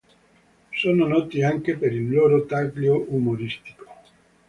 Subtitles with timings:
[0.71, 3.85] Sono noti anche per il loro taglio umoristico.